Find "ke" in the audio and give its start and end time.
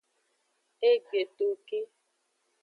1.67-1.79